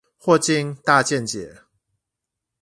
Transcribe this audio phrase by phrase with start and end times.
[0.17, 1.61] 霍金大見解